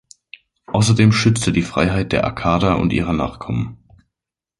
[0.65, 3.77] Außerdem schützte die Freiheit der Akkader und ihrer Nachkommen.